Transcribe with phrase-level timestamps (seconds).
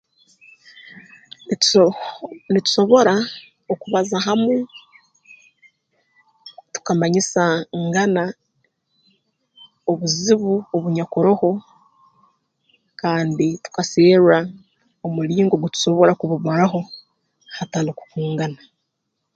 [1.47, 1.83] Nituso
[2.51, 3.13] nitusobora
[3.73, 4.51] okubaza hamu
[6.73, 7.43] tukamanyisa
[7.87, 8.23] ngana
[9.91, 11.51] obuzibu obunyakuroho
[13.01, 14.39] kandi tukaserra
[15.05, 16.79] omulingo ogu tusobora kubumaraho
[17.57, 18.61] hatali kukungana